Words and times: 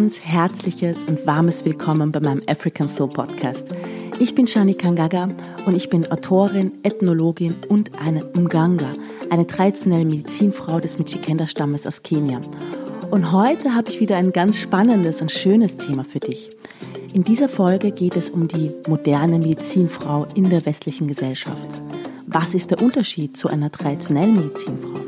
Ganz 0.00 0.24
herzliches 0.24 1.04
und 1.04 1.26
warmes 1.26 1.66
Willkommen 1.66 2.10
bei 2.10 2.20
meinem 2.20 2.40
African 2.46 2.88
Soul 2.88 3.10
Podcast. 3.10 3.66
Ich 4.18 4.34
bin 4.34 4.46
Shani 4.46 4.72
Kangaga 4.72 5.28
und 5.66 5.76
ich 5.76 5.90
bin 5.90 6.10
Autorin, 6.10 6.72
Ethnologin 6.84 7.54
und 7.68 7.90
eine 8.00 8.24
Mganga, 8.34 8.88
eine 9.28 9.46
traditionelle 9.46 10.06
Medizinfrau 10.06 10.80
des 10.80 10.98
Michikenda-Stammes 10.98 11.86
aus 11.86 12.02
Kenia. 12.02 12.40
Und 13.10 13.30
heute 13.32 13.74
habe 13.74 13.90
ich 13.90 14.00
wieder 14.00 14.16
ein 14.16 14.32
ganz 14.32 14.56
spannendes 14.56 15.20
und 15.20 15.30
schönes 15.30 15.76
Thema 15.76 16.02
für 16.02 16.20
dich. 16.20 16.48
In 17.12 17.22
dieser 17.22 17.50
Folge 17.50 17.90
geht 17.90 18.16
es 18.16 18.30
um 18.30 18.48
die 18.48 18.70
moderne 18.88 19.38
Medizinfrau 19.38 20.26
in 20.34 20.48
der 20.48 20.64
westlichen 20.64 21.08
Gesellschaft. 21.08 21.82
Was 22.26 22.54
ist 22.54 22.70
der 22.70 22.80
Unterschied 22.80 23.36
zu 23.36 23.48
einer 23.48 23.70
traditionellen 23.70 24.34
Medizinfrau? 24.34 25.00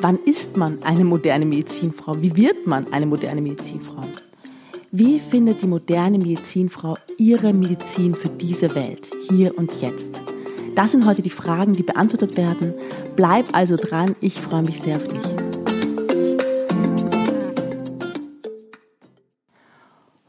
Wann 0.00 0.18
ist 0.18 0.58
man 0.58 0.82
eine 0.82 1.04
moderne 1.04 1.46
Medizinfrau? 1.46 2.20
Wie 2.20 2.36
wird 2.36 2.66
man 2.66 2.92
eine 2.92 3.06
moderne 3.06 3.40
Medizinfrau? 3.40 4.02
Wie 4.92 5.18
findet 5.18 5.62
die 5.62 5.66
moderne 5.66 6.16
Medizinfrau 6.16 6.96
ihre 7.18 7.52
Medizin 7.52 8.14
für 8.14 8.28
diese 8.28 8.74
Welt, 8.76 9.08
hier 9.28 9.58
und 9.58 9.80
jetzt? 9.80 10.20
Das 10.76 10.92
sind 10.92 11.06
heute 11.06 11.22
die 11.22 11.30
Fragen, 11.30 11.72
die 11.72 11.82
beantwortet 11.82 12.36
werden. 12.36 12.72
Bleib 13.16 13.46
also 13.52 13.76
dran, 13.76 14.14
ich 14.20 14.40
freue 14.40 14.62
mich 14.62 14.80
sehr 14.80 14.96
auf 14.96 15.08
dich. 15.08 15.20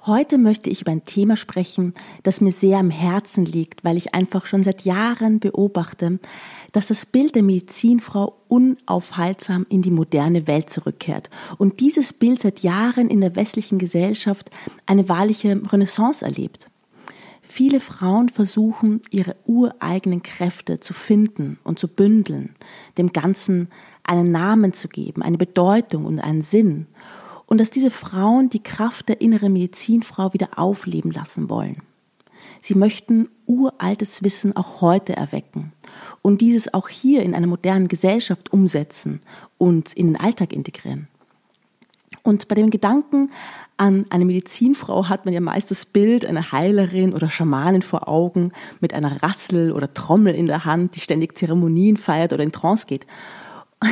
Heute 0.07 0.37
möchte 0.37 0.69
ich 0.69 0.81
über 0.81 0.91
ein 0.91 1.05
Thema 1.05 1.35
sprechen, 1.35 1.93
das 2.23 2.41
mir 2.41 2.53
sehr 2.53 2.79
am 2.79 2.89
Herzen 2.89 3.45
liegt, 3.45 3.83
weil 3.83 3.97
ich 3.97 4.15
einfach 4.15 4.45
schon 4.45 4.63
seit 4.63 4.85
Jahren 4.85 5.39
beobachte, 5.39 6.19
dass 6.71 6.87
das 6.87 7.05
Bild 7.05 7.35
der 7.35 7.43
Medizinfrau 7.43 8.35
unaufhaltsam 8.47 9.65
in 9.69 9.81
die 9.81 9.91
moderne 9.91 10.47
Welt 10.47 10.69
zurückkehrt 10.69 11.29
und 11.57 11.79
dieses 11.79 12.13
Bild 12.13 12.39
seit 12.39 12.59
Jahren 12.59 13.09
in 13.09 13.21
der 13.21 13.35
westlichen 13.35 13.77
Gesellschaft 13.77 14.49
eine 14.85 15.09
wahrliche 15.09 15.61
Renaissance 15.71 16.23
erlebt. 16.23 16.69
Viele 17.41 17.79
Frauen 17.79 18.29
versuchen, 18.29 19.01
ihre 19.09 19.35
ureigenen 19.45 20.21
Kräfte 20.21 20.79
zu 20.81 20.93
finden 20.93 21.57
und 21.63 21.79
zu 21.79 21.87
bündeln, 21.87 22.55
dem 22.97 23.13
Ganzen 23.13 23.69
einen 24.03 24.31
Namen 24.31 24.73
zu 24.73 24.89
geben, 24.89 25.21
eine 25.21 25.37
Bedeutung 25.37 26.05
und 26.05 26.19
einen 26.19 26.41
Sinn 26.41 26.87
und 27.45 27.59
dass 27.59 27.71
diese 27.71 27.89
Frauen 27.89 28.49
die 28.49 28.61
Kraft 28.61 29.09
der 29.09 29.21
inneren 29.21 29.53
Medizinfrau 29.53 30.33
wieder 30.33 30.59
aufleben 30.59 31.11
lassen 31.11 31.49
wollen. 31.49 31.81
Sie 32.61 32.75
möchten 32.75 33.29
uraltes 33.45 34.23
Wissen 34.23 34.55
auch 34.55 34.81
heute 34.81 35.15
erwecken 35.15 35.71
und 36.27 36.41
dieses 36.41 36.73
auch 36.73 36.89
hier 36.89 37.23
in 37.23 37.33
einer 37.33 37.47
modernen 37.47 37.87
Gesellschaft 37.87 38.51
umsetzen 38.51 39.21
und 39.57 39.93
in 39.93 40.07
den 40.07 40.19
Alltag 40.19 40.51
integrieren. 40.51 41.07
Und 42.21 42.49
bei 42.49 42.55
dem 42.55 42.69
Gedanken 42.69 43.31
an 43.77 44.07
eine 44.09 44.25
Medizinfrau 44.25 45.07
hat 45.07 45.23
man 45.23 45.33
ja 45.33 45.39
meist 45.39 45.71
das 45.71 45.85
Bild 45.85 46.25
einer 46.25 46.51
Heilerin 46.51 47.13
oder 47.13 47.29
Schamanin 47.29 47.81
vor 47.81 48.09
Augen 48.09 48.51
mit 48.81 48.93
einer 48.93 49.23
Rassel 49.23 49.71
oder 49.71 49.93
Trommel 49.93 50.35
in 50.35 50.47
der 50.47 50.65
Hand, 50.65 50.97
die 50.97 50.99
ständig 50.99 51.37
Zeremonien 51.37 51.95
feiert 51.95 52.33
oder 52.33 52.43
in 52.43 52.51
Trance 52.51 52.87
geht. 52.87 53.07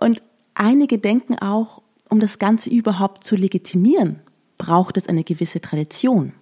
Und 0.00 0.24
einige 0.54 0.98
denken 0.98 1.38
auch, 1.38 1.80
um 2.10 2.18
das 2.18 2.40
Ganze 2.40 2.70
überhaupt 2.70 3.22
zu 3.22 3.36
legitimieren, 3.36 4.18
braucht 4.58 4.96
es 4.96 5.08
eine 5.08 5.22
gewisse 5.22 5.60
Tradition. 5.60 6.32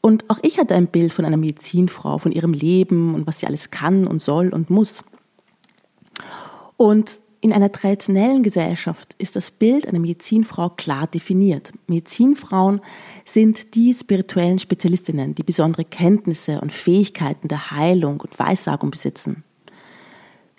Und 0.00 0.28
auch 0.30 0.38
ich 0.42 0.58
hatte 0.58 0.74
ein 0.74 0.86
Bild 0.86 1.12
von 1.12 1.24
einer 1.24 1.36
Medizinfrau, 1.36 2.18
von 2.18 2.32
ihrem 2.32 2.52
Leben 2.52 3.14
und 3.14 3.26
was 3.26 3.40
sie 3.40 3.46
alles 3.46 3.70
kann 3.70 4.06
und 4.06 4.22
soll 4.22 4.50
und 4.50 4.70
muss. 4.70 5.04
Und 6.76 7.18
in 7.40 7.52
einer 7.52 7.70
traditionellen 7.70 8.42
Gesellschaft 8.42 9.14
ist 9.18 9.36
das 9.36 9.50
Bild 9.50 9.86
einer 9.86 10.00
Medizinfrau 10.00 10.70
klar 10.70 11.06
definiert. 11.06 11.72
Medizinfrauen 11.86 12.80
sind 13.24 13.74
die 13.74 13.94
spirituellen 13.94 14.58
Spezialistinnen, 14.58 15.34
die 15.34 15.44
besondere 15.44 15.84
Kenntnisse 15.84 16.60
und 16.60 16.72
Fähigkeiten 16.72 17.48
der 17.48 17.70
Heilung 17.70 18.20
und 18.20 18.38
Weissagung 18.38 18.90
besitzen. 18.90 19.44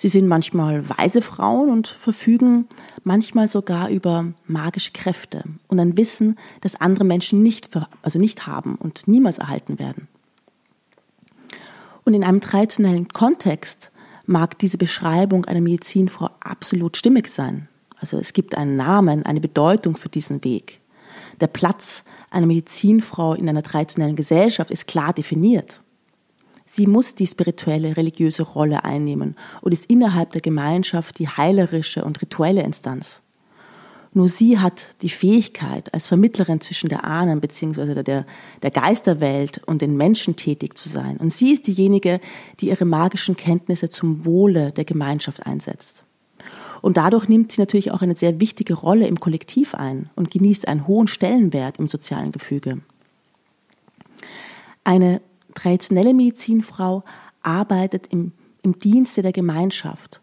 Sie 0.02 0.08
sind 0.08 0.30
manchmal 0.30 0.88
weise 0.88 1.22
Frauen 1.22 1.70
und 1.70 1.90
verfügen 1.90 2.70
manchmal 3.04 3.50
sogar 3.50 3.90
über 3.90 4.32
magische 4.48 4.94
Kräfte 4.94 5.44
und 5.68 5.78
ein 5.78 5.98
Wissen, 5.98 6.38
das 6.62 6.80
andere 6.80 7.04
Menschen 7.04 7.44
nicht, 7.44 7.70
also 8.02 8.18
nicht 8.18 8.48
haben 8.48 8.76
und 8.76 9.10
niemals 9.10 9.40
erhalten 9.40 9.78
werden. 9.78 10.08
Und 12.06 12.14
in 12.14 12.24
einem 12.24 12.40
traditionellen 12.40 13.10
Kontext 13.10 13.92
mag 14.26 14.58
diese 14.60 14.78
Beschreibung 14.78 15.44
einer 15.44 15.60
Medizinfrau 15.60 16.30
absolut 16.40 16.96
stimmig 16.96 17.28
sein. 17.28 17.68
Also 18.00 18.18
es 18.20 18.32
gibt 18.32 18.56
einen 18.56 18.78
Namen, 18.78 19.26
eine 19.26 19.42
Bedeutung 19.42 19.98
für 19.98 20.08
diesen 20.08 20.46
Weg. 20.46 20.80
Der 21.42 21.48
Platz 21.48 22.06
einer 22.30 22.48
Medizinfrau 22.48 23.34
in 23.34 23.50
einer 23.50 23.64
traditionellen 23.64 24.16
Gesellschaft 24.16 24.72
ist 24.72 24.88
klar 24.88 25.12
definiert. 25.12 25.82
Sie 26.72 26.86
muss 26.86 27.16
die 27.16 27.26
spirituelle, 27.26 27.98
religiöse 27.98 28.44
Rolle 28.44 28.84
einnehmen 28.84 29.36
und 29.62 29.72
ist 29.72 29.88
innerhalb 29.88 30.34
der 30.34 30.42
Gemeinschaft 30.42 31.18
die 31.18 31.28
heilerische 31.28 32.06
und 32.06 32.22
rituelle 32.22 32.62
Instanz. 32.62 33.24
Nur 34.14 34.30
sie 34.30 34.60
hat 34.60 34.96
die 35.02 35.10
Fähigkeit, 35.10 35.92
als 35.96 36.06
Vermittlerin 36.06 36.62
zwischen 36.62 36.88
der 36.88 37.06
Ahnen 37.06 37.42
bzw. 37.42 38.04
Der, 38.04 38.24
der 38.62 38.70
Geisterwelt 38.70 39.64
und 39.66 39.82
den 39.82 39.98
Menschen 39.98 40.36
tätig 40.36 40.78
zu 40.78 40.90
sein. 40.90 41.18
Und 41.18 41.34
sie 41.34 41.54
ist 41.54 41.66
diejenige, 41.66 42.22
die 42.60 42.68
ihre 42.68 42.86
magischen 42.86 43.36
Kenntnisse 43.36 43.90
zum 43.90 44.24
Wohle 44.24 44.72
der 44.72 44.86
Gemeinschaft 44.86 45.48
einsetzt. 45.48 46.04
Und 46.84 46.98
dadurch 46.98 47.28
nimmt 47.28 47.52
sie 47.52 47.62
natürlich 47.62 47.92
auch 47.92 48.04
eine 48.04 48.16
sehr 48.16 48.40
wichtige 48.40 48.76
Rolle 48.76 49.08
im 49.08 49.20
Kollektiv 49.20 49.74
ein 49.74 50.12
und 50.16 50.30
genießt 50.30 50.68
einen 50.68 50.86
hohen 50.86 51.08
Stellenwert 51.08 51.80
im 51.80 51.88
sozialen 51.88 52.32
Gefüge. 52.32 52.82
Eine 54.84 55.20
traditionelle 55.54 56.14
Medizinfrau 56.14 57.04
arbeitet 57.42 58.08
im, 58.08 58.32
im 58.62 58.78
Dienste 58.78 59.22
der 59.22 59.32
Gemeinschaft 59.32 60.22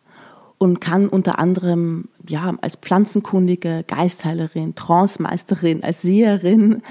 und 0.59 0.81
kann 0.81 1.09
unter 1.09 1.39
anderem 1.39 2.09
ja, 2.27 2.55
als 2.61 2.77
Pflanzenkundige, 2.77 3.85
Geistheilerin, 3.87 4.75
Trancemeisterin, 4.75 5.83
als 5.83 6.03
Seherin, 6.03 6.83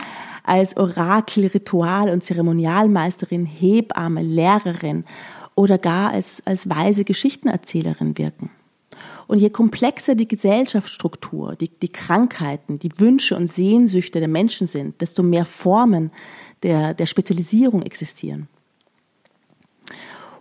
als 0.44 0.78
Orakel, 0.78 1.47
Ritual- 1.47 2.09
und 2.09 2.24
Zeremonialmeisterin, 2.24 3.45
Hebamme, 3.45 4.22
Lehrerin 4.22 5.06
oder 5.56 5.78
gar 5.78 6.12
als, 6.12 6.44
als 6.45 6.69
weise 6.69 7.03
Geschichtenerzählerin 7.03 8.18
wirken. 8.18 8.51
Und 9.28 9.40
je 9.40 9.50
komplexer 9.50 10.13
die 10.13 10.28
Gesellschaftsstruktur, 10.28 11.56
die, 11.56 11.69
die 11.69 11.91
Krankheiten, 11.91 12.78
die 12.78 13.00
Wünsche 13.00 13.35
und 13.35 13.50
Sehnsüchte 13.50 14.19
der 14.19 14.28
Menschen 14.28 14.68
sind, 14.68 15.01
desto 15.01 15.24
mehr 15.24 15.45
Formen 15.45 16.12
der, 16.66 16.96
der 16.96 17.06
Spezialisierung 17.06 17.84
existieren. 17.84 18.48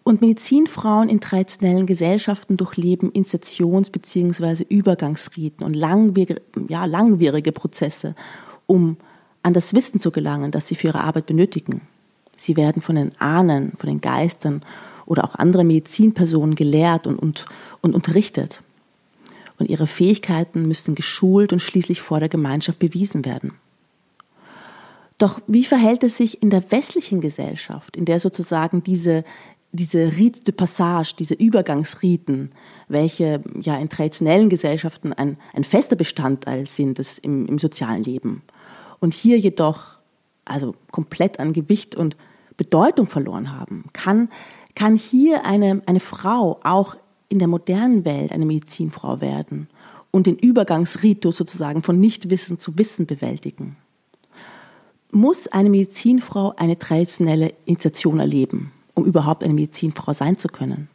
Und 0.05 0.23
Medizinfrauen 0.23 1.11
in 1.11 1.21
traditionellen 1.21 1.87
Gesellschaften 1.87 2.57
durchleben 2.57 3.13
Insertions- 3.13 3.91
bzw. 3.91 4.65
Übergangsriten 4.69 5.65
und 5.65 5.75
langwierige, 5.75 6.41
ja, 6.69 6.87
langwierige 6.87 7.53
Prozesse, 7.53 8.15
um 8.67 8.97
an 9.43 9.53
das 9.53 9.75
Wissen 9.75 10.01
zu 10.01 10.11
gelangen, 10.11 10.51
das 10.51 10.67
sie 10.67 10.75
für 10.75 10.89
ihre 10.89 11.01
Arbeit 11.01 11.27
benötigen. 11.27 11.83
Sie 12.37 12.57
werden 12.57 12.81
von 12.81 12.97
den 12.97 13.19
Ahnen, 13.21 13.73
von 13.77 13.89
den 13.89 14.01
Geistern 14.01 14.63
oder 15.05 15.25
auch 15.25 15.35
anderen 15.35 15.67
Medizinpersonen 15.67 16.55
gelehrt 16.55 17.07
und, 17.07 17.19
und, 17.19 17.45
und 17.83 17.95
unterrichtet. 17.95 18.63
Und 19.59 19.69
ihre 19.69 19.87
Fähigkeiten 19.87 20.67
müssen 20.67 20.95
geschult 20.95 21.53
und 21.53 21.61
schließlich 21.61 22.01
vor 22.01 22.19
der 22.19 22.31
Gemeinschaft 22.31 22.79
bewiesen 22.79 23.27
werden. 23.27 23.53
Doch 25.25 25.41
wie 25.47 25.65
verhält 25.65 26.05
es 26.05 26.19
sich 26.19 26.43
in 26.43 26.51
der 26.51 26.71
westlichen 26.71 27.23
Gesellschaft, 27.23 27.97
in 27.97 28.05
der 28.05 28.21
sozusagen 28.21 28.83
diese, 28.83 29.25
diese 29.73 30.19
Rite 30.19 30.45
de 30.45 30.53
Passage, 30.53 31.15
diese 31.19 31.33
Übergangsriten, 31.33 32.53
welche 32.89 33.43
ja 33.59 33.79
in 33.79 33.89
traditionellen 33.89 34.51
Gesellschaften 34.51 35.15
ein, 35.15 35.39
ein 35.55 35.65
fester 35.65 35.97
Bestandteil 35.97 36.67
sind 36.67 36.99
des, 36.99 37.17
im, 37.17 37.47
im 37.47 37.59
sozialen 37.59 38.05
Leben. 38.05 38.43
Und 39.01 39.15
hier 39.15 39.39
jedoch 39.39 39.99
also 40.45 40.75
komplett 40.91 41.41
an 41.41 41.55
Gewicht 41.55 41.97
und 41.97 42.19
Bedeutung 42.59 43.07
verloren 43.07 43.51
haben, 43.51 43.85
kann, 43.95 44.29
kann 44.75 44.95
hier 44.95 45.47
eine, 45.47 45.81
eine 45.87 46.01
Frau 46.01 46.61
auch 46.65 46.97
in 47.31 47.39
der 47.39 47.49
modernen 47.49 48.05
Welt 48.05 48.31
eine 48.31 48.45
Medizinfrau 48.45 49.23
werden 49.23 49.69
und 50.11 50.27
den 50.27 50.37
Übergangsritus 50.37 51.39
sozusagen 51.39 51.83
von 51.83 51.99
Nichtwissen 51.99 52.59
zu 52.59 52.77
Wissen 52.77 53.07
bewältigen 53.07 53.79
muss 55.13 55.47
eine 55.49 55.71
Medizinfrau 55.71 56.55
eine 56.57 56.79
traditionelle 56.79 57.53
Initiation 57.67 58.21
erleben, 58.21 58.73
um 58.95 59.05
überhaupt 59.05 59.45
eine 59.45 59.55
Medizinfrau 59.55 60.13
sein 60.13 60.39
zu 60.39 60.49
können? 60.49 60.89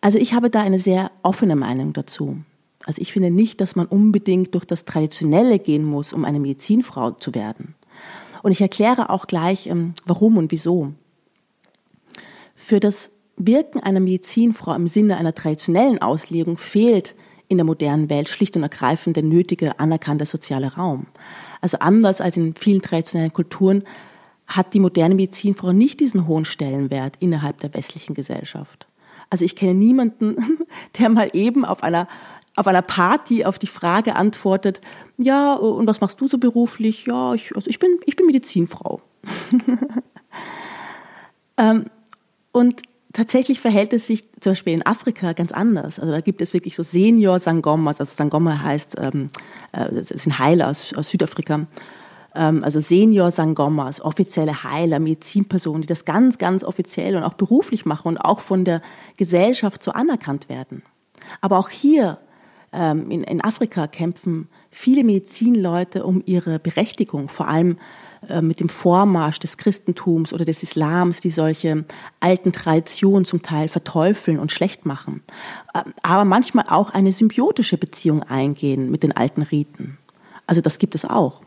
Also 0.00 0.18
ich 0.18 0.32
habe 0.32 0.50
da 0.50 0.60
eine 0.62 0.78
sehr 0.78 1.10
offene 1.22 1.56
Meinung 1.56 1.92
dazu. 1.92 2.38
Also 2.86 3.02
ich 3.02 3.12
finde 3.12 3.30
nicht, 3.30 3.60
dass 3.60 3.76
man 3.76 3.86
unbedingt 3.86 4.54
durch 4.54 4.64
das 4.64 4.84
Traditionelle 4.84 5.58
gehen 5.58 5.84
muss, 5.84 6.12
um 6.12 6.24
eine 6.24 6.40
Medizinfrau 6.40 7.12
zu 7.12 7.34
werden. 7.34 7.74
Und 8.42 8.52
ich 8.52 8.60
erkläre 8.60 9.10
auch 9.10 9.26
gleich, 9.26 9.66
ähm, 9.66 9.94
warum 10.06 10.38
und 10.38 10.50
wieso. 10.50 10.92
Für 12.54 12.80
das 12.80 13.10
Wirken 13.36 13.80
einer 13.80 14.00
Medizinfrau 14.00 14.74
im 14.74 14.86
Sinne 14.86 15.18
einer 15.18 15.34
traditionellen 15.34 16.00
Auslegung 16.00 16.56
fehlt 16.56 17.14
in 17.50 17.58
der 17.58 17.66
modernen 17.66 18.08
Welt 18.08 18.28
schlicht 18.28 18.56
und 18.56 18.62
ergreifend 18.62 19.16
der 19.16 19.24
nötige, 19.24 19.78
anerkannte 19.80 20.24
soziale 20.24 20.74
Raum. 20.74 21.06
Also 21.60 21.78
anders 21.80 22.20
als 22.20 22.36
in 22.36 22.54
vielen 22.54 22.80
traditionellen 22.80 23.32
Kulturen 23.32 23.82
hat 24.46 24.72
die 24.72 24.80
moderne 24.80 25.16
Medizinfrau 25.16 25.72
nicht 25.72 26.00
diesen 26.00 26.28
hohen 26.28 26.44
Stellenwert 26.44 27.16
innerhalb 27.18 27.58
der 27.60 27.74
westlichen 27.74 28.14
Gesellschaft. 28.14 28.86
Also 29.30 29.44
ich 29.44 29.56
kenne 29.56 29.74
niemanden, 29.74 30.60
der 30.98 31.08
mal 31.08 31.28
eben 31.32 31.64
auf 31.64 31.82
einer 31.82 32.08
auf 32.56 32.66
einer 32.66 32.82
Party 32.82 33.44
auf 33.44 33.58
die 33.58 33.68
Frage 33.68 34.16
antwortet, 34.16 34.80
ja, 35.16 35.54
und 35.54 35.86
was 35.86 36.00
machst 36.00 36.20
du 36.20 36.26
so 36.26 36.36
beruflich? 36.36 37.06
Ja, 37.06 37.32
ich, 37.32 37.54
also 37.54 37.70
ich, 37.70 37.78
bin, 37.78 38.00
ich 38.06 38.16
bin 38.16 38.26
Medizinfrau. 38.26 39.00
ähm, 41.56 41.86
und 42.52 42.82
tatsächlich 43.12 43.60
verhält 43.60 43.92
es 43.92 44.06
sich 44.06 44.24
zum 44.40 44.52
Beispiel 44.52 44.74
in 44.74 44.86
Afrika 44.86 45.32
ganz 45.32 45.52
anders. 45.52 45.98
Also 45.98 46.12
da 46.12 46.20
gibt 46.20 46.40
es 46.40 46.54
wirklich 46.54 46.76
so 46.76 46.82
Senior 46.82 47.38
Sangomas, 47.38 48.00
also 48.00 48.12
Sangoma 48.14 48.62
heißt, 48.62 48.96
ähm, 49.00 49.30
äh, 49.72 49.92
das 49.92 50.08
sind 50.08 50.38
Heiler 50.38 50.68
aus, 50.68 50.94
aus 50.94 51.08
Südafrika. 51.08 51.66
Ähm, 52.34 52.62
also 52.62 52.80
Senior 52.80 53.30
Sangomas, 53.30 54.00
offizielle 54.00 54.64
Heiler, 54.64 54.98
Medizinpersonen, 54.98 55.82
die 55.82 55.88
das 55.88 56.04
ganz, 56.04 56.38
ganz 56.38 56.62
offiziell 56.62 57.16
und 57.16 57.24
auch 57.24 57.34
beruflich 57.34 57.84
machen 57.84 58.08
und 58.08 58.18
auch 58.18 58.40
von 58.40 58.64
der 58.64 58.82
Gesellschaft 59.16 59.82
so 59.82 59.92
anerkannt 59.92 60.48
werden. 60.48 60.82
Aber 61.40 61.58
auch 61.58 61.68
hier 61.68 62.18
ähm, 62.72 63.10
in, 63.10 63.24
in 63.24 63.42
Afrika 63.42 63.88
kämpfen 63.88 64.48
viele 64.70 65.02
Medizinleute 65.02 66.04
um 66.04 66.22
ihre 66.24 66.58
Berechtigung, 66.60 67.28
vor 67.28 67.48
allem 67.48 67.78
mit 68.42 68.60
dem 68.60 68.68
Vormarsch 68.68 69.38
des 69.38 69.56
Christentums 69.56 70.32
oder 70.32 70.44
des 70.44 70.62
Islams, 70.62 71.20
die 71.20 71.30
solche 71.30 71.84
alten 72.20 72.52
Traditionen 72.52 73.24
zum 73.24 73.42
Teil 73.42 73.68
verteufeln 73.68 74.38
und 74.38 74.52
schlecht 74.52 74.84
machen, 74.84 75.22
äh, 75.74 75.82
aber 76.02 76.24
manchmal 76.24 76.66
auch 76.68 76.90
eine 76.90 77.12
symbiotische 77.12 77.78
Beziehung 77.78 78.22
eingehen 78.22 78.90
mit 78.90 79.02
den 79.02 79.12
alten 79.12 79.42
Riten. 79.42 79.98
Also 80.46 80.60
das 80.60 80.78
gibt 80.78 80.94
es 80.94 81.04
auch. 81.04 81.42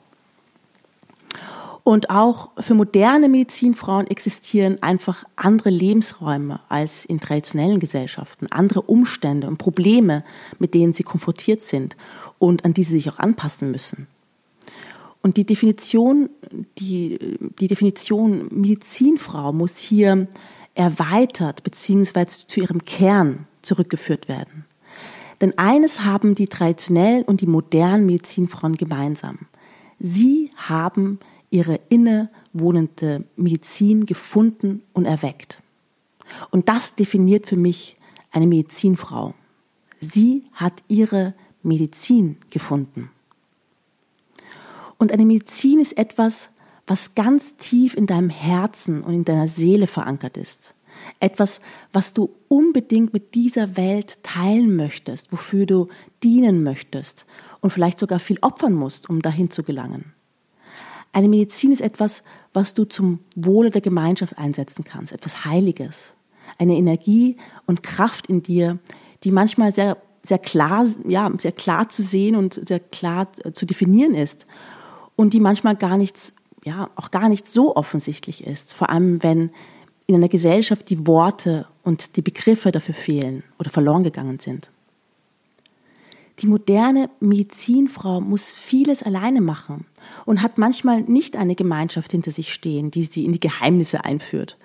Und 1.83 2.09
auch 2.09 2.51
für 2.59 2.75
moderne 2.75 3.27
Medizinfrauen 3.27 4.07
existieren 4.07 4.81
einfach 4.81 5.25
andere 5.35 5.69
Lebensräume 5.69 6.61
als 6.69 7.03
in 7.03 7.19
traditionellen 7.19 7.79
Gesellschaften, 7.79 8.47
andere 8.51 8.83
Umstände 8.83 9.47
und 9.47 9.57
Probleme, 9.57 10.23
mit 10.59 10.73
denen 10.73 10.93
sie 10.93 11.03
konfrontiert 11.03 11.61
sind 11.61 11.97
und 12.39 12.63
an 12.63 12.73
die 12.73 12.85
sie 12.85 12.93
sich 12.93 13.09
auch 13.09 13.19
anpassen 13.19 13.69
müssen. 13.71 14.07
Und 15.23 15.37
die 15.37 15.45
Definition, 15.45 16.29
die, 16.77 17.17
die 17.59 17.67
Definition 17.67 18.49
Medizinfrau 18.51 19.53
muss 19.53 19.77
hier 19.77 20.27
erweitert 20.75 21.63
bzw. 21.63 22.25
zu 22.25 22.59
ihrem 22.59 22.83
Kern 22.85 23.47
zurückgeführt 23.61 24.27
werden. 24.27 24.65
Denn 25.39 25.57
eines 25.57 26.01
haben 26.01 26.35
die 26.35 26.47
traditionellen 26.47 27.23
und 27.23 27.41
die 27.41 27.47
modernen 27.47 28.05
Medizinfrauen 28.05 28.75
gemeinsam. 28.75 29.39
Sie 29.99 30.51
haben 30.55 31.19
ihre 31.49 31.79
innewohnende 31.87 33.23
Medizin 33.37 34.05
gefunden 34.05 34.83
und 34.91 35.05
erweckt. 35.05 35.61
Und 36.51 36.67
das 36.67 36.95
definiert 36.95 37.47
für 37.47 37.55
mich 37.57 37.95
eine 38.31 38.47
Medizinfrau. 38.47 39.33
Sie 40.01 40.43
hat 40.53 40.83
ihre 40.89 41.33
Medizin 41.61 42.37
gefunden. 42.49 43.09
Und 45.03 45.11
eine 45.11 45.25
Medizin 45.25 45.81
ist 45.81 45.97
etwas, 45.97 46.49
was 46.87 47.13
ganz 47.13 47.57
tief 47.57 47.93
in 47.93 48.07
deinem 48.07 48.29
Herzen 48.29 49.03
und 49.03 49.13
in 49.13 49.25
deiner 49.25 49.49
Seele 49.49 49.85
verankert 49.85 50.37
ist. 50.37 50.75
Etwas, 51.19 51.59
was 51.91 52.13
du 52.13 52.33
unbedingt 52.47 53.11
mit 53.11 53.35
dieser 53.35 53.75
Welt 53.75 54.23
teilen 54.23 54.77
möchtest, 54.77 55.33
wofür 55.33 55.65
du 55.65 55.89
dienen 56.23 56.63
möchtest 56.63 57.25
und 57.59 57.71
vielleicht 57.71 57.99
sogar 57.99 58.17
viel 58.19 58.37
opfern 58.39 58.75
musst, 58.75 59.09
um 59.09 59.21
dahin 59.21 59.49
zu 59.49 59.63
gelangen. 59.63 60.13
Eine 61.11 61.27
Medizin 61.27 61.73
ist 61.73 61.81
etwas, 61.81 62.23
was 62.53 62.73
du 62.73 62.85
zum 62.85 63.19
Wohle 63.35 63.71
der 63.71 63.81
Gemeinschaft 63.81 64.37
einsetzen 64.37 64.85
kannst, 64.85 65.11
etwas 65.11 65.43
Heiliges. 65.43 66.13
Eine 66.57 66.77
Energie 66.77 67.35
und 67.65 67.83
Kraft 67.83 68.27
in 68.27 68.41
dir, 68.41 68.79
die 69.25 69.31
manchmal 69.31 69.73
sehr, 69.73 69.97
sehr 70.21 70.39
klar, 70.39 70.87
ja, 71.05 71.29
sehr 71.37 71.51
klar 71.51 71.89
zu 71.89 72.03
sehen 72.03 72.37
und 72.37 72.65
sehr 72.65 72.79
klar 72.79 73.27
zu 73.51 73.65
definieren 73.65 74.13
ist. 74.13 74.45
Und 75.15 75.33
die 75.33 75.39
manchmal 75.39 75.75
gar 75.75 75.97
nichts, 75.97 76.33
ja, 76.63 76.89
auch 76.95 77.11
gar 77.11 77.29
nicht 77.29 77.47
so 77.47 77.75
offensichtlich 77.75 78.43
ist. 78.43 78.73
Vor 78.73 78.89
allem, 78.89 79.21
wenn 79.23 79.51
in 80.05 80.15
einer 80.15 80.29
Gesellschaft 80.29 80.89
die 80.89 81.07
Worte 81.07 81.67
und 81.83 82.15
die 82.15 82.21
Begriffe 82.21 82.71
dafür 82.71 82.95
fehlen 82.95 83.43
oder 83.59 83.69
verloren 83.69 84.03
gegangen 84.03 84.39
sind. 84.39 84.69
Die 86.39 86.47
moderne 86.47 87.09
Medizinfrau 87.19 88.19
muss 88.19 88.51
vieles 88.51 89.03
alleine 89.03 89.39
machen 89.39 89.85
und 90.25 90.41
hat 90.41 90.57
manchmal 90.57 91.01
nicht 91.01 91.35
eine 91.35 91.55
Gemeinschaft 91.55 92.11
hinter 92.11 92.31
sich 92.31 92.53
stehen, 92.53 92.89
die 92.89 93.03
sie 93.03 93.23
in 93.23 93.31
die 93.31 93.39
Geheimnisse 93.39 94.03
einführt. 94.03 94.57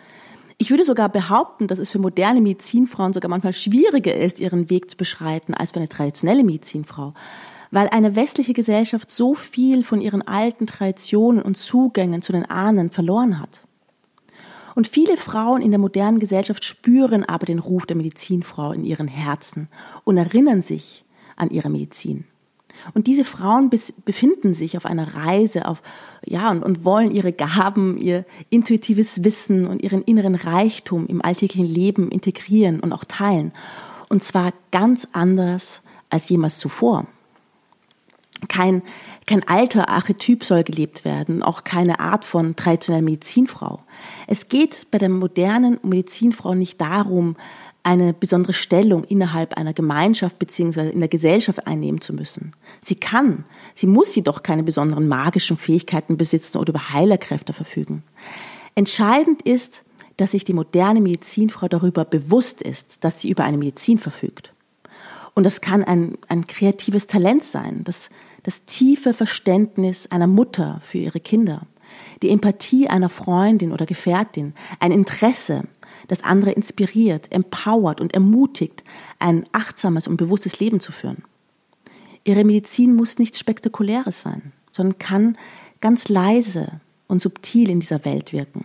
Ich 0.57 0.71
würde 0.71 0.85
sogar 0.85 1.09
behaupten, 1.09 1.69
dass 1.69 1.79
es 1.79 1.91
für 1.91 2.01
moderne 2.01 2.41
Medizinfrauen 2.41 3.13
sogar 3.13 3.29
manchmal 3.29 3.53
schwieriger 3.53 4.15
ist, 4.15 4.41
ihren 4.41 4.71
Weg 4.71 4.91
zu 4.91 4.97
beschreiten, 4.97 5.55
als 5.55 5.73
für 5.73 5.79
eine 5.79 5.89
traditionelle 5.89 6.43
Medizinfrau, 6.43 7.15
weil 7.71 7.89
eine 7.89 8.17
westliche 8.17 8.53
Gesellschaft 8.53 9.11
so 9.11 9.35
viel 9.35 9.83
von 9.83 10.01
ihren 10.01 10.27
alten 10.27 10.67
Traditionen 10.67 11.43
und 11.43 11.57
Zugängen 11.57 12.23
zu 12.23 12.33
den 12.33 12.49
Ahnen 12.49 12.91
verloren 12.91 13.41
hat. 13.41 13.65
Und 14.75 14.87
viele 14.87 15.17
Frauen 15.17 15.61
in 15.61 15.73
der 15.73 15.81
modernen 15.81 16.21
Gesellschaft 16.21 16.65
spüren 16.65 17.25
aber 17.25 17.47
den 17.47 17.59
Ruf 17.59 17.85
der 17.85 17.97
Medizinfrau 17.97 18.73
in 18.73 18.85
ihren 18.85 19.09
Herzen 19.09 19.69
und 20.05 20.17
erinnern 20.17 20.63
sich 20.63 21.05
an 21.35 21.51
ihre 21.51 21.69
Medizin. 21.69 22.25
Und 22.95 23.09
diese 23.09 23.25
Frauen 23.25 23.71
befinden 24.05 24.55
sich 24.55 24.77
auf 24.77 24.87
einer 24.87 25.17
Reise 25.17 25.67
auf, 25.67 25.83
ja, 26.25 26.51
und, 26.51 26.63
und 26.63 26.85
wollen 26.85 27.11
ihre 27.11 27.33
Gaben, 27.33 27.99
ihr 27.99 28.25
intuitives 28.51 29.25
Wissen 29.25 29.67
und 29.67 29.83
ihren 29.83 30.03
inneren 30.03 30.37
Reichtum 30.37 31.09
im 31.09 31.23
alltäglichen 31.23 31.67
Leben 31.67 32.11
integrieren 32.11 32.79
und 32.79 32.93
auch 32.93 33.05
teilen. 33.05 33.53
Und 34.09 34.23
zwar 34.23 34.53
ganz 34.71 35.09
anders 35.13 35.83
als 36.09 36.29
jemals 36.29 36.59
zuvor. 36.59 37.07
Kein, 38.47 38.83
kein 39.27 39.47
alter 39.49 39.89
Archetyp 39.89 40.45
soll 40.45 40.63
gelebt 40.63 41.05
werden, 41.05 41.43
auch 41.43 41.65
keine 41.65 41.99
Art 41.99 42.25
von 42.25 42.55
traditioneller 42.55 43.05
Medizinfrau. 43.05 43.81
Es 44.29 44.49
geht 44.49 44.87
bei 44.93 44.99
der 44.99 45.09
modernen 45.09 45.81
Medizinfrau 45.83 46.55
nicht 46.55 46.81
darum, 46.81 47.37
eine 47.83 48.13
besondere 48.13 48.53
Stellung 48.53 49.05
innerhalb 49.05 49.55
einer 49.55 49.73
Gemeinschaft 49.73 50.39
bzw. 50.39 50.91
in 50.91 51.01
der 51.01 51.09
Gesellschaft 51.09 51.67
einnehmen 51.67 52.01
zu 52.01 52.13
müssen. 52.13 52.53
Sie 52.81 52.97
kann, 52.97 53.45
sie 53.75 53.87
muss 53.87 54.15
jedoch 54.15 54.43
keine 54.43 54.63
besonderen 54.63 55.09
magischen 55.09 55.57
Fähigkeiten 55.57 56.17
besitzen 56.17 56.59
oder 56.59 56.71
über 56.71 56.93
Heilerkräfte 56.93 57.53
verfügen. 57.53 58.03
Entscheidend 58.75 59.43
ist, 59.43 59.83
dass 60.19 60.33
sich 60.33 60.45
die 60.45 60.53
moderne 60.53 61.01
Medizinfrau 61.01 61.69
darüber 61.69 62.05
bewusst 62.05 62.61
ist, 62.61 63.05
dass 63.05 63.21
sie 63.21 63.31
über 63.31 63.45
eine 63.45 63.57
Medizin 63.57 63.99
verfügt. 63.99 64.53
Und 65.35 65.45
das 65.45 65.61
kann 65.61 65.85
ein, 65.85 66.19
ein 66.29 66.47
kreatives 66.47 67.07
Talent 67.07 67.45
sein, 67.45 67.85
das, 67.85 68.11
das 68.43 68.65
tiefe 68.65 69.15
Verständnis 69.15 70.07
einer 70.07 70.27
Mutter 70.27 70.81
für 70.83 70.99
ihre 70.99 71.21
Kinder, 71.21 71.67
die 72.23 72.31
Empathie 72.31 72.89
einer 72.89 73.09
Freundin 73.09 73.73
oder 73.73 73.87
Gefährtin, 73.87 74.55
ein 74.81 74.93
Interesse, 74.93 75.65
das 76.07 76.23
andere 76.23 76.53
inspiriert, 76.53 77.31
empowert 77.33 78.01
und 78.01 78.15
ermutigt, 78.15 78.85
ein 79.19 79.45
achtsames 79.53 80.09
und 80.09 80.17
bewusstes 80.17 80.61
Leben 80.61 80.81
zu 80.81 80.93
führen. 80.93 81.25
Ihre 82.25 82.45
Medizin 82.45 82.95
muss 82.95 83.19
nichts 83.19 83.39
Spektakuläres 83.39 84.21
sein, 84.21 84.53
sondern 84.71 84.99
kann 84.99 85.39
ganz 85.81 86.09
leise 86.09 86.81
und 87.07 87.23
subtil 87.23 87.71
in 87.71 87.81
dieser 87.81 88.05
Welt 88.05 88.33
wirken. 88.33 88.65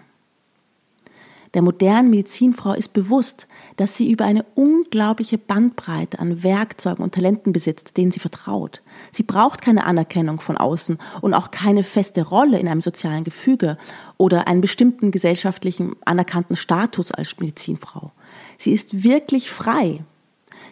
Der 1.54 1.62
modernen 1.62 2.10
Medizinfrau 2.10 2.74
ist 2.74 2.94
bewusst, 2.94 3.48
dass 3.78 3.96
sie 3.96 4.12
über 4.12 4.26
eine 4.26 4.44
unglaubliche 4.56 5.38
Bandbreite 5.38 6.18
an 6.18 6.42
Werkzeugen 6.42 7.04
und 7.04 7.14
Talenten 7.14 7.54
besitzt, 7.54 7.96
denen 7.96 8.12
sie 8.12 8.20
vertraut. 8.20 8.82
Sie 9.12 9.24
braucht 9.24 9.62
keine 9.62 9.86
Anerkennung 9.86 10.42
von 10.42 10.58
außen 10.58 10.98
und 11.22 11.34
auch 11.36 11.52
keine 11.52 11.84
feste 11.84 12.24
Rolle 12.24 12.60
in 12.60 12.68
einem 12.68 12.82
sozialen 12.82 13.24
Gefüge 13.24 13.78
oder 14.18 14.48
einen 14.48 14.62
bestimmten 14.62 15.12
gesellschaftlichen 15.12 15.96
anerkannten 16.06 16.56
Status 16.56 17.12
als 17.12 17.38
Medizinfrau. 17.40 18.12
Sie 18.58 18.72
ist 18.72 19.04
wirklich 19.04 19.52
frei. 19.52 20.04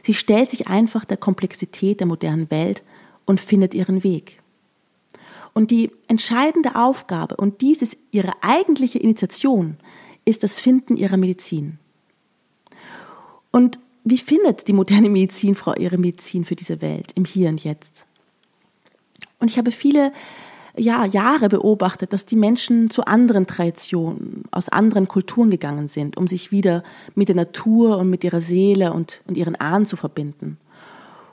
Sie 0.01 0.15
stellt 0.15 0.49
sich 0.49 0.67
einfach 0.67 1.05
der 1.05 1.17
Komplexität 1.17 1.99
der 1.99 2.07
modernen 2.07 2.49
Welt 2.49 2.81
und 3.25 3.39
findet 3.39 3.75
ihren 3.75 4.03
Weg. 4.03 4.41
Und 5.53 5.69
die 5.69 5.91
entscheidende 6.07 6.75
Aufgabe, 6.75 7.35
und 7.35 7.61
dies 7.61 7.81
ist 7.81 7.97
ihre 8.11 8.31
eigentliche 8.41 8.99
Initiation, 8.99 9.77
ist 10.25 10.43
das 10.43 10.59
Finden 10.59 10.97
ihrer 10.97 11.17
Medizin. 11.17 11.79
Und 13.51 13.79
wie 14.03 14.17
findet 14.17 14.67
die 14.67 14.73
moderne 14.73 15.09
Medizinfrau 15.09 15.75
ihre 15.75 15.97
Medizin 15.97 16.45
für 16.45 16.55
diese 16.55 16.81
Welt 16.81 17.11
im 17.15 17.25
Hier 17.25 17.49
und 17.49 17.63
Jetzt? 17.63 18.05
Und 19.39 19.49
ich 19.49 19.57
habe 19.57 19.71
viele 19.71 20.11
ja, 20.77 21.05
Jahre 21.05 21.49
beobachtet, 21.49 22.13
dass 22.13 22.25
die 22.25 22.35
Menschen 22.35 22.89
zu 22.89 23.05
anderen 23.05 23.45
Traditionen, 23.45 24.45
aus 24.51 24.69
anderen 24.69 25.07
Kulturen 25.07 25.49
gegangen 25.49 25.87
sind, 25.87 26.17
um 26.17 26.27
sich 26.27 26.51
wieder 26.51 26.83
mit 27.13 27.27
der 27.27 27.35
Natur 27.35 27.97
und 27.97 28.09
mit 28.09 28.23
ihrer 28.23 28.41
Seele 28.41 28.93
und, 28.93 29.21
und 29.27 29.37
ihren 29.37 29.55
Ahnen 29.55 29.85
zu 29.85 29.97
verbinden. 29.97 30.57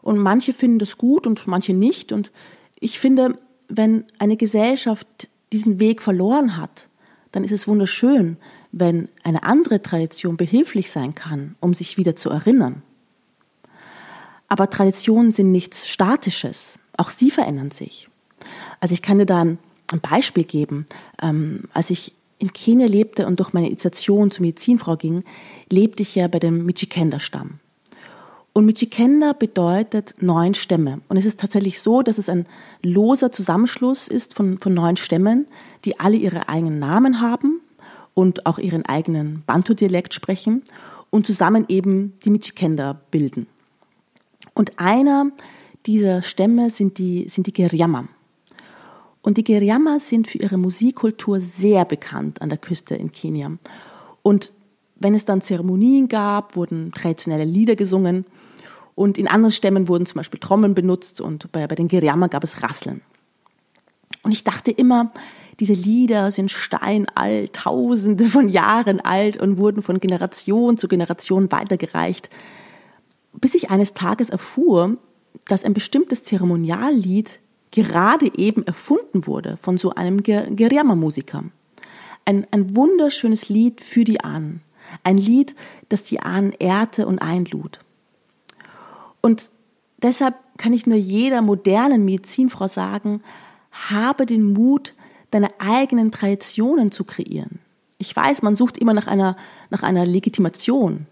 Und 0.02 0.18
manche 0.18 0.52
finden 0.52 0.78
das 0.78 0.98
gut 0.98 1.26
und 1.26 1.46
manche 1.46 1.74
nicht. 1.74 2.12
Und 2.12 2.32
ich 2.80 2.98
finde, 2.98 3.38
wenn 3.68 4.04
eine 4.18 4.36
Gesellschaft 4.36 5.28
diesen 5.52 5.80
Weg 5.80 6.02
verloren 6.02 6.56
hat, 6.56 6.88
dann 7.32 7.44
ist 7.44 7.52
es 7.52 7.68
wunderschön, 7.68 8.38
wenn 8.72 9.08
eine 9.22 9.42
andere 9.42 9.82
Tradition 9.82 10.36
behilflich 10.36 10.90
sein 10.90 11.14
kann, 11.14 11.56
um 11.60 11.74
sich 11.74 11.96
wieder 11.96 12.16
zu 12.16 12.30
erinnern. 12.30 12.82
Aber 14.48 14.70
Traditionen 14.70 15.30
sind 15.30 15.52
nichts 15.52 15.88
Statisches. 15.88 16.78
Auch 16.96 17.10
sie 17.10 17.30
verändern 17.30 17.70
sich. 17.70 18.08
Also 18.80 18.94
ich 18.94 19.02
kann 19.02 19.18
dir 19.18 19.26
da 19.26 19.42
ein 19.42 19.58
Beispiel 20.00 20.44
geben. 20.44 20.86
Ähm, 21.22 21.64
als 21.72 21.90
ich 21.90 22.14
in 22.38 22.52
Kenia 22.52 22.86
lebte 22.86 23.26
und 23.26 23.40
durch 23.40 23.52
meine 23.52 23.66
Initiation 23.66 24.30
zur 24.30 24.42
Medizinfrau 24.42 24.96
ging, 24.96 25.24
lebte 25.70 26.02
ich 26.02 26.14
ja 26.14 26.28
bei 26.28 26.38
dem 26.38 26.64
Michikenda-Stamm. 26.66 27.58
Und 28.52 28.64
Michikenda 28.64 29.34
bedeutet 29.34 30.14
neun 30.20 30.54
Stämme. 30.54 31.00
Und 31.08 31.16
es 31.16 31.24
ist 31.24 31.40
tatsächlich 31.40 31.80
so, 31.80 32.02
dass 32.02 32.18
es 32.18 32.28
ein 32.28 32.46
loser 32.82 33.30
Zusammenschluss 33.30 34.08
ist 34.08 34.34
von, 34.34 34.58
von 34.58 34.74
neun 34.74 34.96
Stämmen, 34.96 35.46
die 35.84 36.00
alle 36.00 36.16
ihre 36.16 36.48
eigenen 36.48 36.78
Namen 36.78 37.20
haben 37.20 37.60
und 38.18 38.46
auch 38.46 38.58
ihren 38.58 38.84
eigenen 38.84 39.44
Bantu-Dialekt 39.46 40.12
sprechen 40.12 40.64
und 41.08 41.24
zusammen 41.24 41.66
eben 41.68 42.14
die 42.24 42.30
Michikenda 42.30 43.00
bilden. 43.12 43.46
Und 44.54 44.80
einer 44.80 45.30
dieser 45.86 46.20
Stämme 46.22 46.68
sind 46.68 46.98
die, 46.98 47.28
sind 47.28 47.46
die 47.46 47.52
Geriama. 47.52 48.08
Und 49.22 49.38
die 49.38 49.44
Geriama 49.44 50.00
sind 50.00 50.26
für 50.26 50.38
ihre 50.38 50.56
Musikkultur 50.56 51.40
sehr 51.40 51.84
bekannt 51.84 52.42
an 52.42 52.48
der 52.48 52.58
Küste 52.58 52.96
in 52.96 53.12
Kenia. 53.12 53.52
Und 54.22 54.52
wenn 54.96 55.14
es 55.14 55.24
dann 55.24 55.40
Zeremonien 55.40 56.08
gab, 56.08 56.56
wurden 56.56 56.90
traditionelle 56.90 57.44
Lieder 57.44 57.76
gesungen. 57.76 58.24
Und 58.96 59.16
in 59.16 59.28
anderen 59.28 59.52
Stämmen 59.52 59.86
wurden 59.86 60.06
zum 60.06 60.16
Beispiel 60.16 60.40
Trommeln 60.40 60.74
benutzt 60.74 61.20
und 61.20 61.52
bei, 61.52 61.68
bei 61.68 61.76
den 61.76 61.86
Geriama 61.86 62.26
gab 62.26 62.42
es 62.42 62.64
Rasseln. 62.64 63.00
Und 64.24 64.32
ich 64.32 64.42
dachte 64.42 64.72
immer, 64.72 65.12
diese 65.60 65.72
Lieder 65.72 66.30
sind 66.30 66.50
steinalt, 66.50 67.52
tausende 67.52 68.26
von 68.26 68.48
Jahren 68.48 69.00
alt 69.00 69.40
und 69.40 69.58
wurden 69.58 69.82
von 69.82 69.98
Generation 69.98 70.76
zu 70.78 70.88
Generation 70.88 71.50
weitergereicht, 71.50 72.30
bis 73.32 73.54
ich 73.54 73.70
eines 73.70 73.92
Tages 73.92 74.30
erfuhr, 74.30 74.96
dass 75.46 75.64
ein 75.64 75.74
bestimmtes 75.74 76.24
Zeremoniallied 76.24 77.40
gerade 77.70 78.30
eben 78.36 78.66
erfunden 78.66 79.26
wurde 79.26 79.58
von 79.60 79.78
so 79.78 79.94
einem 79.94 80.22
Geriama-Musiker. 80.22 81.44
Ein, 82.24 82.46
ein 82.50 82.74
wunderschönes 82.74 83.48
Lied 83.48 83.80
für 83.80 84.04
die 84.04 84.20
Ahnen. 84.20 84.62
Ein 85.04 85.18
Lied, 85.18 85.54
das 85.88 86.02
die 86.02 86.20
Ahnen 86.20 86.52
ehrte 86.58 87.06
und 87.06 87.20
einlud. 87.20 87.80
Und 89.20 89.50
deshalb 90.02 90.34
kann 90.56 90.72
ich 90.72 90.86
nur 90.86 90.96
jeder 90.96 91.42
modernen 91.42 92.04
Medizinfrau 92.04 92.68
sagen, 92.68 93.22
habe 93.70 94.24
den 94.24 94.52
Mut, 94.52 94.94
deine 95.30 95.48
eigenen 95.58 96.10
Traditionen 96.10 96.90
zu 96.90 97.04
kreieren. 97.04 97.60
Ich 97.98 98.14
weiß, 98.14 98.42
man 98.42 98.54
sucht 98.54 98.78
immer 98.78 98.94
nach 98.94 99.06
einer, 99.06 99.36
nach 99.70 99.82
einer 99.82 100.06
Legitimation. 100.06 101.06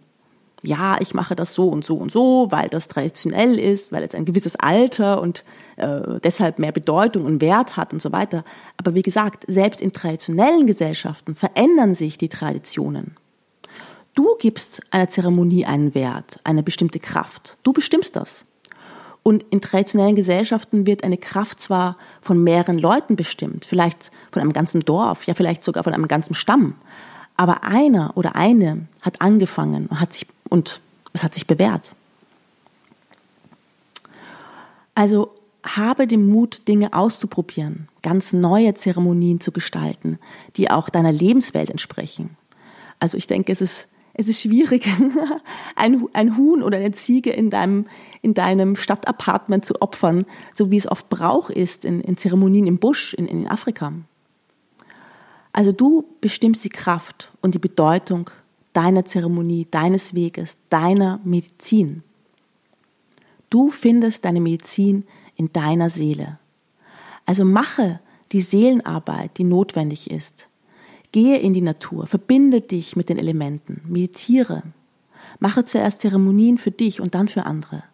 Ja, 0.62 0.96
ich 1.00 1.12
mache 1.14 1.37
das 1.37 1.52
so 1.52 1.68
und 1.68 1.85
so 1.85 1.96
und 1.96 2.11
so, 2.11 2.46
weil 2.50 2.68
das 2.68 2.88
traditionell 2.88 3.58
ist, 3.58 3.92
weil 3.92 4.02
es 4.02 4.14
ein 4.14 4.25
gewisses 4.25 4.56
Alter 4.56 5.20
und 5.20 5.44
äh, 5.76 6.18
deshalb 6.25 6.58
mehr 6.58 6.73
Bedeutung 6.73 7.25
und 7.25 7.40
Wert 7.40 7.76
hat 7.76 7.92
und 7.92 8.00
so 8.00 8.11
weiter. 8.11 8.42
Aber 8.76 8.94
wie 8.94 9.02
gesagt, 9.02 9.44
selbst 9.46 9.82
in 9.82 9.92
traditionellen 9.92 10.66
Gesellschaften 10.66 11.35
verändern 11.35 11.94
sich 11.94 12.16
die 12.16 12.30
Traditionen. 12.30 13.16
Du 14.14 14.35
gibst 14.38 14.80
einer 14.90 15.08
Zeremonie 15.08 15.66
einen 15.66 15.94
Wert, 15.94 16.40
eine 16.42 16.62
bestimmte 16.62 17.00
Kraft. 17.00 17.58
Du 17.62 17.75
bestimmst 17.75 18.16
das. 18.16 18.46
Und 19.26 19.45
in 19.50 19.61
traditionellen 19.61 20.14
Gesellschaften 20.14 20.87
wird 20.87 21.02
eine 21.02 21.16
Kraft 21.16 21.59
zwar 21.59 21.97
von 22.21 22.45
mehreren 22.45 22.78
Leuten 22.78 23.16
bestimmt, 23.16 23.64
vielleicht 23.64 24.12
von 24.30 24.40
einem 24.40 24.52
ganzen 24.52 24.83
Dorf, 24.83 25.26
ja 25.26 25.35
vielleicht 25.35 25.64
sogar 25.64 25.83
von 25.83 25.92
einem 25.92 26.06
ganzen 26.06 26.35
Stamm, 26.35 26.76
aber 27.37 27.64
einer 27.64 28.12
oder 28.14 28.37
eine 28.37 28.87
hat 29.02 29.21
angefangen 29.21 29.88
und, 29.88 29.99
hat 29.99 30.12
sich, 30.12 30.28
und 30.49 30.80
es 31.12 31.25
hat 31.25 31.35
sich 31.35 31.45
bewährt. 31.45 31.97
Also 34.95 35.35
habe 35.64 36.06
den 36.06 36.30
Mut, 36.30 36.68
Dinge 36.68 36.92
auszuprobieren, 36.92 37.88
ganz 38.02 38.33
neue 38.33 38.75
Zeremonien 38.75 39.40
zu 39.40 39.50
gestalten, 39.50 40.21
die 40.54 40.71
auch 40.71 40.88
deiner 40.88 41.11
Lebenswelt 41.11 41.71
entsprechen. 41.71 42.37
Also 43.00 43.16
ich 43.16 43.26
denke, 43.26 43.50
es 43.50 43.61
ist 43.61 43.88
es 44.18 44.28
ist 44.28 44.40
schwierig, 44.40 44.88
ein, 45.76 46.06
ein 46.14 46.37
Huhn 46.38 46.62
oder 46.62 46.78
eine 46.78 46.92
Ziege 46.92 47.30
in 47.30 47.50
deinem, 47.50 47.87
in 48.23 48.32
deinem 48.32 48.75
Stadtapartment 48.75 49.64
zu 49.64 49.80
opfern, 49.82 50.25
so 50.54 50.70
wie 50.70 50.78
es 50.78 50.90
oft 50.90 51.11
Brauch 51.11 51.50
ist 51.50 51.85
in, 51.85 52.00
in 52.00 52.16
Zeremonien 52.16 52.66
im 52.66 52.78
Busch 52.78 53.12
in, 53.12 53.26
in 53.26 53.46
Afrika. 53.46 53.92
Also 55.52 55.73
du 55.73 56.04
bestimmst 56.20 56.64
die 56.64 56.70
Kraft 56.70 57.30
und 57.42 57.54
die 57.54 57.58
Bedeutung 57.58 58.30
deiner 58.73 59.04
Zeremonie, 59.04 59.66
deines 59.70 60.14
Weges, 60.14 60.56
deiner 60.70 61.20
Medizin. 61.25 62.02
Du 63.50 63.70
findest 63.70 64.25
deine 64.25 64.40
Medizin 64.40 65.04
in 65.35 65.52
deiner 65.52 65.90
Seele. 65.90 66.38
Also 67.26 67.44
mache 67.44 68.00
die 68.32 68.40
Seelenarbeit, 68.40 69.37
die 69.37 69.44
notwendig 69.44 70.11
ist. 70.11 70.49
Gehe 71.16 71.38
in 71.38 71.54
die 71.54 71.62
Natur, 71.62 72.06
verbinde 72.06 72.61
dich 72.61 72.94
mit 72.94 73.08
den 73.08 73.16
Elementen, 73.16 73.80
meditiere. 73.88 74.62
Mache 75.38 75.64
zuerst 75.64 76.02
Zeremonien 76.02 76.58
für 76.58 76.70
dich 76.70 77.00
und 77.00 77.14
dann 77.14 77.28
für 77.28 77.46
andere. 77.46 77.85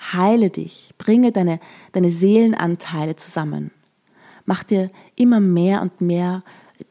Heile 0.00 0.48
dich, 0.48 0.94
bringe 0.96 1.32
deine, 1.32 1.60
deine 1.92 2.08
Seelenanteile 2.08 3.14
zusammen. 3.14 3.72
Mach 4.46 4.64
dir 4.64 4.88
immer 5.16 5.38
mehr 5.38 5.82
und 5.82 6.00
mehr 6.00 6.42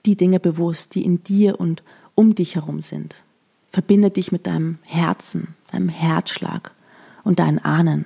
die 0.06 0.16
Dinge 0.16 0.40
bewusst, 0.40 0.94
die 0.94 1.04
in 1.04 1.24
dir 1.24 1.60
und 1.60 1.82
um 2.14 2.36
dich 2.36 2.54
herum 2.54 2.84
sind. 2.84 3.16
Verbinde 3.70 4.12
dich 4.12 4.32
mit 4.32 4.46
deinem 4.46 4.78
Herzen, 4.84 5.56
deinem 5.72 5.90
Herzschlag 5.90 6.76
und 7.24 7.40
deinen 7.40 7.58
Ahnen. 7.58 8.06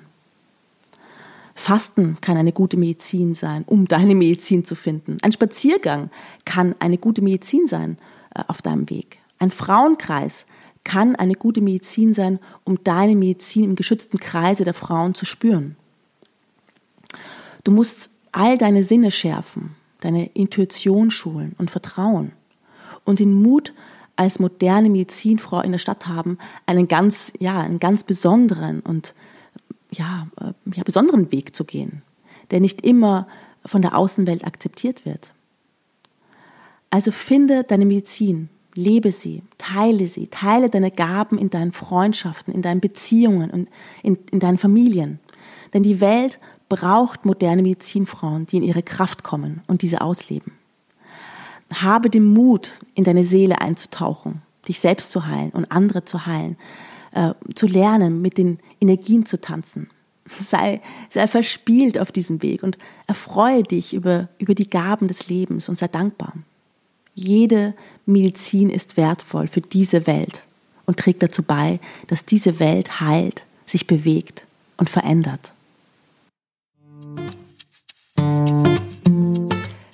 Fasten 1.59 2.17
kann 2.21 2.37
eine 2.37 2.53
gute 2.53 2.77
Medizin 2.77 3.35
sein, 3.35 3.65
um 3.65 3.85
deine 3.85 4.15
Medizin 4.15 4.63
zu 4.63 4.75
finden. 4.75 5.17
Ein 5.21 5.33
Spaziergang 5.33 6.09
kann 6.45 6.73
eine 6.79 6.97
gute 6.97 7.21
Medizin 7.21 7.67
sein 7.67 7.97
äh, 8.33 8.43
auf 8.47 8.61
deinem 8.61 8.89
Weg. 8.89 9.19
Ein 9.39 9.51
Frauenkreis 9.51 10.45
kann 10.85 11.17
eine 11.17 11.33
gute 11.33 11.59
Medizin 11.59 12.13
sein, 12.13 12.39
um 12.63 12.81
deine 12.85 13.13
Medizin 13.13 13.65
im 13.65 13.75
geschützten 13.75 14.19
Kreise 14.19 14.63
der 14.63 14.73
Frauen 14.73 15.15
zu 15.15 15.25
spüren. 15.25 15.75
Du 17.65 17.71
musst 17.71 18.09
all 18.31 18.57
deine 18.57 18.83
Sinne 18.85 19.11
schärfen, 19.11 19.75
deine 19.99 20.27
Intuition 20.27 21.11
schulen 21.11 21.55
und 21.57 21.69
Vertrauen 21.69 22.31
und 23.03 23.19
den 23.19 23.33
Mut 23.33 23.73
als 24.15 24.39
moderne 24.39 24.89
Medizinfrau 24.89 25.59
in 25.59 25.73
der 25.73 25.79
Stadt 25.79 26.07
haben, 26.07 26.37
einen 26.65 26.87
ganz, 26.87 27.33
ja, 27.37 27.59
einen 27.59 27.79
ganz 27.79 28.05
besonderen 28.05 28.79
und 28.79 29.13
ja, 29.91 30.27
äh, 30.39 30.53
ja, 30.73 30.83
besonderen 30.83 31.31
Weg 31.31 31.55
zu 31.55 31.63
gehen, 31.63 32.01
der 32.51 32.59
nicht 32.59 32.85
immer 32.85 33.27
von 33.65 33.81
der 33.81 33.97
Außenwelt 33.97 34.45
akzeptiert 34.45 35.05
wird. 35.05 35.33
Also 36.89 37.11
finde 37.11 37.63
deine 37.63 37.85
Medizin, 37.85 38.49
lebe 38.73 39.11
sie, 39.11 39.43
teile 39.57 40.07
sie, 40.07 40.27
teile 40.27 40.69
deine 40.69 40.91
Gaben 40.91 41.37
in 41.37 41.49
deinen 41.49 41.71
Freundschaften, 41.71 42.53
in 42.53 42.61
deinen 42.61 42.81
Beziehungen 42.81 43.51
und 43.51 43.69
in, 44.03 44.17
in 44.31 44.39
deinen 44.39 44.57
Familien. 44.57 45.19
Denn 45.73 45.83
die 45.83 46.01
Welt 46.01 46.39
braucht 46.67 47.25
moderne 47.25 47.61
Medizinfrauen, 47.61 48.45
die 48.45 48.57
in 48.57 48.63
ihre 48.63 48.83
Kraft 48.83 49.23
kommen 49.23 49.61
und 49.67 49.81
diese 49.81 50.01
ausleben. 50.01 50.53
Habe 51.73 52.09
den 52.09 52.25
Mut, 52.25 52.79
in 52.95 53.03
deine 53.03 53.25
Seele 53.25 53.61
einzutauchen, 53.61 54.41
dich 54.67 54.79
selbst 54.79 55.11
zu 55.11 55.27
heilen 55.27 55.51
und 55.51 55.71
andere 55.71 56.05
zu 56.05 56.25
heilen, 56.25 56.57
äh, 57.11 57.33
zu 57.55 57.67
lernen, 57.67 58.21
mit 58.21 58.37
den 58.37 58.59
Energien 58.79 59.25
zu 59.25 59.39
tanzen. 59.39 59.89
Sei, 60.39 60.81
sei 61.09 61.27
verspielt 61.27 61.97
auf 61.97 62.11
diesem 62.11 62.43
Weg 62.43 62.61
und 62.61 62.77
erfreue 63.07 63.63
dich 63.63 63.93
über, 63.93 64.29
über 64.37 64.53
die 64.53 64.69
Gaben 64.69 65.07
des 65.07 65.27
Lebens 65.27 65.69
und 65.69 65.77
sei 65.77 65.87
dankbar. 65.87 66.33
Jede 67.15 67.73
Medizin 68.05 68.69
ist 68.69 68.95
wertvoll 68.95 69.47
für 69.47 69.61
diese 69.61 70.05
Welt 70.07 70.43
und 70.85 70.97
trägt 70.97 71.23
dazu 71.23 71.43
bei, 71.43 71.79
dass 72.07 72.25
diese 72.25 72.59
Welt 72.59 73.01
heilt, 73.01 73.43
sich 73.65 73.87
bewegt 73.87 74.45
und 74.77 74.89
verändert. 74.89 75.53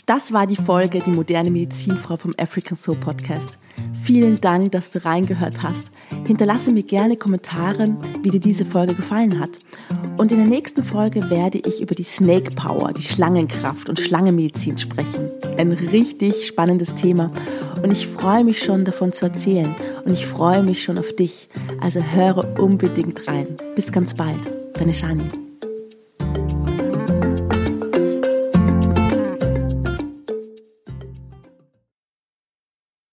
Das 0.06 0.34
war 0.34 0.46
die 0.46 0.56
Folge 0.56 1.00
Die 1.00 1.12
moderne 1.12 1.50
Medizinfrau 1.50 2.18
vom 2.18 2.34
African 2.38 2.78
Soul 2.78 2.98
Podcast. 2.98 3.58
Vielen 4.06 4.40
Dank, 4.40 4.72
dass 4.72 4.92
du 4.92 5.04
reingehört 5.04 5.64
hast. 5.64 5.90
Hinterlasse 6.28 6.70
mir 6.70 6.84
gerne 6.84 7.18
Kommentare, 7.18 7.98
wie 8.22 8.30
dir 8.30 8.40
diese 8.40 8.64
Folge 8.64 8.94
gefallen 8.94 9.40
hat. 9.40 9.50
Und 10.18 10.32
in 10.32 10.38
der 10.38 10.46
nächsten 10.46 10.84
Folge 10.84 11.28
werde 11.32 11.58
ich 11.58 11.82
über 11.82 11.96
die 11.96 12.04
Snake 12.04 12.52
Power, 12.52 12.94
die 12.94 13.02
Schlangenkraft 13.02 13.90
und 13.90 14.00
Schlangenmedizin 14.00 14.78
sprechen. 14.78 15.28
Ein 15.58 15.72
richtig 15.72 16.46
spannendes 16.46 16.94
Thema. 16.94 17.32
Und 17.82 17.90
ich 17.90 18.06
freue 18.06 18.44
mich 18.44 18.64
schon 18.64 18.86
davon 18.86 19.12
zu 19.12 19.26
erzählen. 19.26 19.76
Und 20.06 20.14
ich 20.14 20.28
freue 20.28 20.62
mich 20.62 20.84
schon 20.84 21.00
auf 21.00 21.16
dich. 21.16 21.50
Also 21.82 22.00
höre 22.00 22.60
unbedingt 22.60 23.28
rein. 23.28 23.48
Bis 23.76 23.92
ganz 23.92 24.14
bald. 24.14 24.52
Deine 24.76 24.94
Shani. 24.94 25.45